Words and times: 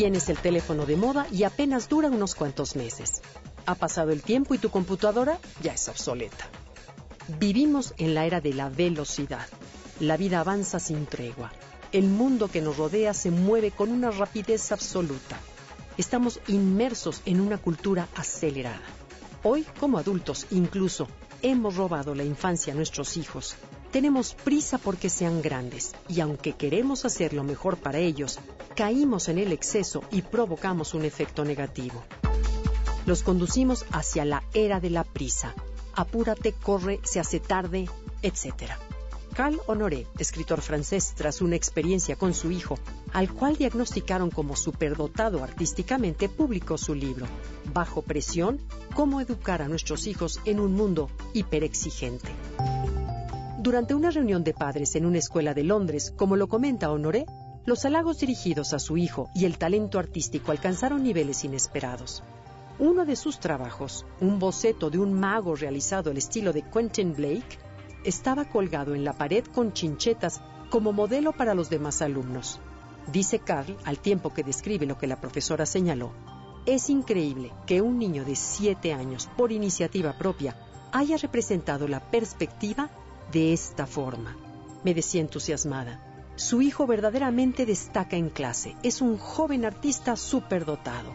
Tienes 0.00 0.30
el 0.30 0.38
teléfono 0.38 0.86
de 0.86 0.96
moda 0.96 1.26
y 1.30 1.42
apenas 1.42 1.90
dura 1.90 2.08
unos 2.08 2.34
cuantos 2.34 2.74
meses. 2.74 3.20
Ha 3.66 3.74
pasado 3.74 4.12
el 4.12 4.22
tiempo 4.22 4.54
y 4.54 4.58
tu 4.58 4.70
computadora 4.70 5.38
ya 5.62 5.74
es 5.74 5.90
obsoleta. 5.90 6.48
Vivimos 7.38 7.92
en 7.98 8.14
la 8.14 8.24
era 8.24 8.40
de 8.40 8.54
la 8.54 8.70
velocidad. 8.70 9.46
La 10.00 10.16
vida 10.16 10.40
avanza 10.40 10.80
sin 10.80 11.04
tregua. 11.04 11.52
El 11.92 12.06
mundo 12.06 12.48
que 12.48 12.62
nos 12.62 12.78
rodea 12.78 13.12
se 13.12 13.30
mueve 13.30 13.72
con 13.72 13.90
una 13.90 14.10
rapidez 14.10 14.72
absoluta. 14.72 15.38
Estamos 15.98 16.40
inmersos 16.48 17.20
en 17.26 17.38
una 17.38 17.58
cultura 17.58 18.08
acelerada. 18.16 18.80
Hoy, 19.42 19.66
como 19.78 19.98
adultos, 19.98 20.46
incluso, 20.50 21.08
hemos 21.42 21.76
robado 21.76 22.14
la 22.14 22.24
infancia 22.24 22.72
a 22.72 22.76
nuestros 22.76 23.18
hijos. 23.18 23.54
Tenemos 23.90 24.34
prisa 24.34 24.78
porque 24.78 25.10
sean 25.10 25.42
grandes 25.42 25.92
y 26.08 26.20
aunque 26.20 26.52
queremos 26.52 27.04
hacer 27.04 27.32
lo 27.32 27.42
mejor 27.42 27.76
para 27.76 27.98
ellos, 27.98 28.38
caímos 28.76 29.28
en 29.28 29.38
el 29.38 29.50
exceso 29.50 30.02
y 30.12 30.22
provocamos 30.22 30.94
un 30.94 31.04
efecto 31.04 31.44
negativo. 31.44 32.04
Los 33.04 33.24
conducimos 33.24 33.84
hacia 33.90 34.24
la 34.24 34.44
era 34.54 34.78
de 34.78 34.90
la 34.90 35.02
prisa. 35.02 35.54
Apúrate, 35.94 36.52
corre, 36.52 37.00
se 37.02 37.18
hace 37.18 37.40
tarde, 37.40 37.88
etc. 38.22 38.74
Carl 39.34 39.60
Honoré, 39.66 40.06
escritor 40.18 40.60
francés, 40.60 41.12
tras 41.16 41.40
una 41.40 41.56
experiencia 41.56 42.14
con 42.14 42.32
su 42.32 42.52
hijo, 42.52 42.78
al 43.12 43.32
cual 43.32 43.56
diagnosticaron 43.56 44.30
como 44.30 44.54
superdotado 44.54 45.42
artísticamente, 45.42 46.28
publicó 46.28 46.78
su 46.78 46.94
libro, 46.94 47.26
Bajo 47.72 48.02
presión, 48.02 48.60
cómo 48.94 49.20
educar 49.20 49.62
a 49.62 49.68
nuestros 49.68 50.06
hijos 50.06 50.40
en 50.44 50.60
un 50.60 50.74
mundo 50.74 51.10
hiperexigente. 51.32 52.30
Durante 53.62 53.92
una 53.92 54.08
reunión 54.08 54.42
de 54.42 54.54
padres 54.54 54.96
en 54.96 55.04
una 55.04 55.18
escuela 55.18 55.52
de 55.52 55.64
Londres, 55.64 56.14
como 56.16 56.34
lo 56.34 56.48
comenta 56.48 56.90
Honoré, 56.90 57.26
los 57.66 57.84
halagos 57.84 58.20
dirigidos 58.20 58.72
a 58.72 58.78
su 58.78 58.96
hijo 58.96 59.28
y 59.34 59.44
el 59.44 59.58
talento 59.58 59.98
artístico 59.98 60.50
alcanzaron 60.50 61.02
niveles 61.02 61.44
inesperados. 61.44 62.22
Uno 62.78 63.04
de 63.04 63.16
sus 63.16 63.38
trabajos, 63.38 64.06
un 64.22 64.38
boceto 64.38 64.88
de 64.88 64.98
un 64.98 65.12
mago 65.12 65.56
realizado 65.56 66.10
al 66.10 66.16
estilo 66.16 66.54
de 66.54 66.62
Quentin 66.62 67.14
Blake, 67.14 67.58
estaba 68.02 68.46
colgado 68.46 68.94
en 68.94 69.04
la 69.04 69.12
pared 69.12 69.44
con 69.44 69.74
chinchetas 69.74 70.40
como 70.70 70.94
modelo 70.94 71.32
para 71.32 71.52
los 71.52 71.68
demás 71.68 72.00
alumnos. 72.00 72.60
Dice 73.12 73.40
Carl, 73.40 73.76
al 73.84 73.98
tiempo 73.98 74.32
que 74.32 74.42
describe 74.42 74.86
lo 74.86 74.96
que 74.96 75.06
la 75.06 75.20
profesora 75.20 75.66
señaló, 75.66 76.12
es 76.64 76.88
increíble 76.88 77.52
que 77.66 77.82
un 77.82 77.98
niño 77.98 78.24
de 78.24 78.36
7 78.36 78.94
años, 78.94 79.28
por 79.36 79.52
iniciativa 79.52 80.16
propia, 80.16 80.56
haya 80.92 81.18
representado 81.18 81.86
la 81.88 82.00
perspectiva 82.00 82.88
de 83.32 83.52
esta 83.52 83.86
forma. 83.86 84.36
Me 84.84 84.94
decía 84.94 85.20
entusiasmada. 85.20 86.32
Su 86.36 86.62
hijo 86.62 86.86
verdaderamente 86.86 87.66
destaca 87.66 88.16
en 88.16 88.30
clase. 88.30 88.76
Es 88.82 89.00
un 89.02 89.18
joven 89.18 89.64
artista 89.64 90.16
superdotado. 90.16 91.14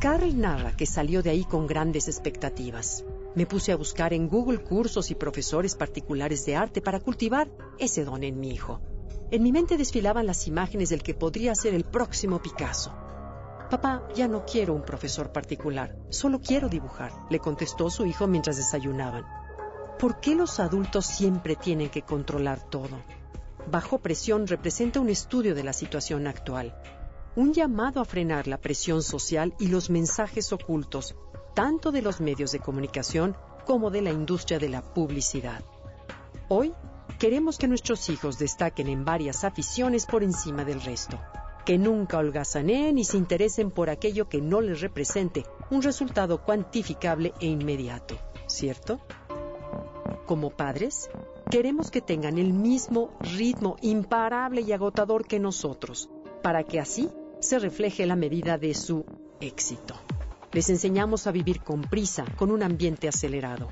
Carl 0.00 0.38
narra 0.38 0.76
que 0.76 0.84
salió 0.84 1.22
de 1.22 1.30
ahí 1.30 1.44
con 1.44 1.66
grandes 1.66 2.08
expectativas. 2.08 3.04
Me 3.34 3.46
puse 3.46 3.72
a 3.72 3.76
buscar 3.76 4.12
en 4.12 4.28
Google 4.28 4.58
cursos 4.58 5.10
y 5.10 5.14
profesores 5.14 5.74
particulares 5.74 6.44
de 6.44 6.56
arte 6.56 6.82
para 6.82 7.00
cultivar 7.00 7.48
ese 7.78 8.04
don 8.04 8.22
en 8.24 8.38
mi 8.38 8.50
hijo. 8.50 8.80
En 9.30 9.42
mi 9.42 9.52
mente 9.52 9.78
desfilaban 9.78 10.26
las 10.26 10.46
imágenes 10.46 10.90
del 10.90 11.02
que 11.02 11.14
podría 11.14 11.54
ser 11.54 11.72
el 11.72 11.84
próximo 11.84 12.42
Picasso. 12.42 12.92
Papá, 13.70 14.06
ya 14.14 14.28
no 14.28 14.44
quiero 14.44 14.74
un 14.74 14.82
profesor 14.82 15.32
particular, 15.32 15.96
solo 16.10 16.42
quiero 16.42 16.68
dibujar, 16.68 17.12
le 17.30 17.38
contestó 17.38 17.88
su 17.88 18.04
hijo 18.04 18.26
mientras 18.26 18.58
desayunaban. 18.58 19.24
¿Por 19.98 20.20
qué 20.20 20.34
los 20.34 20.60
adultos 20.60 21.06
siempre 21.06 21.56
tienen 21.56 21.88
que 21.90 22.02
controlar 22.02 22.68
todo? 22.68 23.02
Bajo 23.70 23.98
presión 23.98 24.46
representa 24.46 25.00
un 25.00 25.08
estudio 25.08 25.54
de 25.54 25.62
la 25.62 25.72
situación 25.72 26.26
actual 26.26 26.74
un 27.34 27.54
llamado 27.54 28.00
a 28.00 28.04
frenar 28.04 28.46
la 28.46 28.58
presión 28.58 29.02
social 29.02 29.54
y 29.58 29.68
los 29.68 29.88
mensajes 29.88 30.52
ocultos, 30.52 31.16
tanto 31.54 31.90
de 31.90 32.02
los 32.02 32.20
medios 32.20 32.52
de 32.52 32.58
comunicación 32.58 33.36
como 33.64 33.90
de 33.90 34.02
la 34.02 34.10
industria 34.10 34.58
de 34.58 34.68
la 34.68 34.82
publicidad. 34.82 35.64
Hoy 36.48 36.74
queremos 37.18 37.56
que 37.56 37.68
nuestros 37.68 38.10
hijos 38.10 38.38
destaquen 38.38 38.88
en 38.88 39.04
varias 39.04 39.44
aficiones 39.44 40.04
por 40.04 40.22
encima 40.22 40.64
del 40.64 40.82
resto, 40.82 41.18
que 41.64 41.78
nunca 41.78 42.18
holgazaneen 42.18 42.98
y 42.98 43.04
se 43.04 43.16
interesen 43.16 43.70
por 43.70 43.88
aquello 43.88 44.28
que 44.28 44.42
no 44.42 44.60
les 44.60 44.80
represente 44.80 45.46
un 45.70 45.80
resultado 45.80 46.44
cuantificable 46.44 47.32
e 47.40 47.46
inmediato, 47.46 48.18
¿cierto? 48.46 49.00
Como 50.32 50.48
padres, 50.48 51.10
queremos 51.50 51.90
que 51.90 52.00
tengan 52.00 52.38
el 52.38 52.54
mismo 52.54 53.10
ritmo 53.20 53.76
imparable 53.82 54.62
y 54.62 54.72
agotador 54.72 55.26
que 55.26 55.38
nosotros, 55.38 56.08
para 56.42 56.64
que 56.64 56.80
así 56.80 57.10
se 57.40 57.58
refleje 57.58 58.06
la 58.06 58.16
medida 58.16 58.56
de 58.56 58.72
su 58.72 59.04
éxito. 59.42 59.94
Les 60.50 60.70
enseñamos 60.70 61.26
a 61.26 61.32
vivir 61.32 61.60
con 61.60 61.82
prisa, 61.82 62.24
con 62.38 62.50
un 62.50 62.62
ambiente 62.62 63.08
acelerado. 63.08 63.68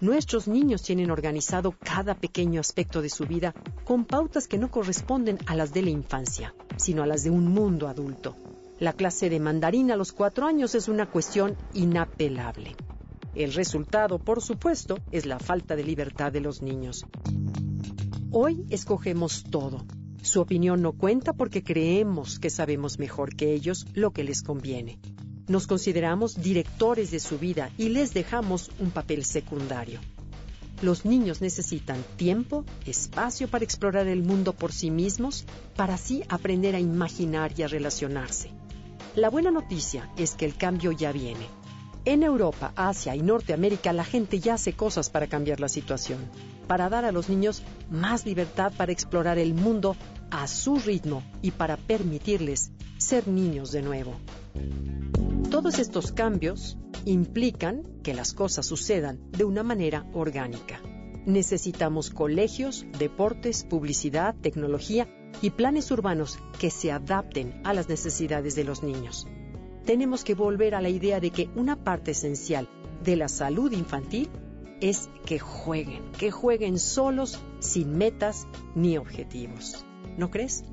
Nuestros 0.00 0.46
niños 0.46 0.82
tienen 0.82 1.10
organizado 1.10 1.74
cada 1.76 2.14
pequeño 2.14 2.60
aspecto 2.60 3.02
de 3.02 3.08
su 3.08 3.26
vida 3.26 3.52
con 3.84 4.04
pautas 4.04 4.46
que 4.46 4.58
no 4.58 4.70
corresponden 4.70 5.38
a 5.46 5.56
las 5.56 5.74
de 5.74 5.82
la 5.82 5.90
infancia, 5.90 6.54
sino 6.76 7.02
a 7.02 7.06
las 7.06 7.24
de 7.24 7.30
un 7.30 7.48
mundo 7.48 7.88
adulto. 7.88 8.36
La 8.78 8.92
clase 8.92 9.28
de 9.28 9.40
mandarín 9.40 9.90
a 9.90 9.96
los 9.96 10.12
cuatro 10.12 10.46
años 10.46 10.76
es 10.76 10.86
una 10.86 11.10
cuestión 11.10 11.56
inapelable. 11.74 12.76
El 13.36 13.52
resultado, 13.52 14.18
por 14.18 14.40
supuesto, 14.40 14.98
es 15.12 15.26
la 15.26 15.38
falta 15.38 15.76
de 15.76 15.84
libertad 15.84 16.32
de 16.32 16.40
los 16.40 16.62
niños. 16.62 17.04
Hoy 18.30 18.64
escogemos 18.70 19.44
todo, 19.50 19.84
su 20.22 20.40
opinión 20.40 20.80
no 20.80 20.92
cuenta 20.92 21.34
porque 21.34 21.62
creemos 21.62 22.38
que 22.38 22.48
sabemos 22.48 22.98
mejor 22.98 23.36
que 23.36 23.52
ellos 23.52 23.86
lo 23.92 24.12
que 24.12 24.24
les 24.24 24.42
conviene. 24.42 24.98
Nos 25.48 25.66
consideramos 25.66 26.40
directores 26.40 27.10
de 27.10 27.20
su 27.20 27.38
vida 27.38 27.70
y 27.76 27.90
les 27.90 28.14
dejamos 28.14 28.70
un 28.78 28.90
papel 28.90 29.22
secundario. 29.26 30.00
Los 30.80 31.04
niños 31.04 31.42
necesitan 31.42 32.02
tiempo, 32.16 32.64
espacio 32.86 33.48
para 33.48 33.64
explorar 33.64 34.06
el 34.06 34.22
mundo 34.22 34.54
por 34.54 34.72
sí 34.72 34.90
mismos, 34.90 35.44
para 35.76 35.94
así 35.94 36.22
aprender 36.30 36.74
a 36.74 36.80
imaginar 36.80 37.52
y 37.54 37.64
a 37.64 37.68
relacionarse. 37.68 38.50
La 39.14 39.28
buena 39.28 39.50
noticia 39.50 40.10
es 40.16 40.36
que 40.36 40.46
el 40.46 40.56
cambio 40.56 40.92
ya 40.92 41.12
viene. 41.12 41.46
En 42.06 42.22
Europa, 42.22 42.72
Asia 42.76 43.16
y 43.16 43.20
Norteamérica 43.20 43.92
la 43.92 44.04
gente 44.04 44.38
ya 44.38 44.54
hace 44.54 44.74
cosas 44.74 45.10
para 45.10 45.26
cambiar 45.26 45.58
la 45.58 45.68
situación, 45.68 46.20
para 46.68 46.88
dar 46.88 47.04
a 47.04 47.10
los 47.10 47.28
niños 47.28 47.64
más 47.90 48.24
libertad 48.24 48.72
para 48.76 48.92
explorar 48.92 49.38
el 49.38 49.54
mundo 49.54 49.96
a 50.30 50.46
su 50.46 50.76
ritmo 50.76 51.24
y 51.42 51.50
para 51.50 51.76
permitirles 51.76 52.70
ser 52.96 53.26
niños 53.26 53.72
de 53.72 53.82
nuevo. 53.82 54.14
Todos 55.50 55.80
estos 55.80 56.12
cambios 56.12 56.78
implican 57.06 57.82
que 58.04 58.14
las 58.14 58.34
cosas 58.34 58.66
sucedan 58.66 59.18
de 59.32 59.42
una 59.42 59.64
manera 59.64 60.06
orgánica. 60.14 60.80
Necesitamos 61.26 62.10
colegios, 62.10 62.86
deportes, 63.00 63.64
publicidad, 63.64 64.36
tecnología 64.40 65.08
y 65.42 65.50
planes 65.50 65.90
urbanos 65.90 66.38
que 66.60 66.70
se 66.70 66.92
adapten 66.92 67.60
a 67.64 67.74
las 67.74 67.88
necesidades 67.88 68.54
de 68.54 68.62
los 68.62 68.84
niños. 68.84 69.26
Tenemos 69.86 70.24
que 70.24 70.34
volver 70.34 70.74
a 70.74 70.80
la 70.80 70.88
idea 70.88 71.20
de 71.20 71.30
que 71.30 71.48
una 71.54 71.76
parte 71.76 72.10
esencial 72.10 72.68
de 73.04 73.14
la 73.14 73.28
salud 73.28 73.70
infantil 73.70 74.28
es 74.80 75.08
que 75.24 75.38
jueguen, 75.38 76.02
que 76.18 76.32
jueguen 76.32 76.80
solos, 76.80 77.38
sin 77.60 77.96
metas 77.96 78.48
ni 78.74 78.98
objetivos. 78.98 79.86
¿No 80.18 80.28
crees? 80.28 80.64